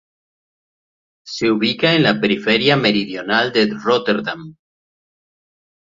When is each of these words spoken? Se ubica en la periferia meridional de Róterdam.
Se 1.27 1.51
ubica 1.51 1.93
en 1.93 2.01
la 2.01 2.19
periferia 2.19 2.75
meridional 2.75 3.53
de 3.53 3.71
Róterdam. 3.71 4.55